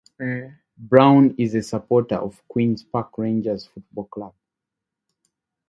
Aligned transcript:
Browne 0.79 1.35
is 1.37 1.53
a 1.53 1.61
supporter 1.61 2.15
of 2.15 2.41
Queens 2.47 2.81
Park 2.81 3.19
Rangers 3.19 3.67
Football 3.67 4.05
Club. 4.05 4.33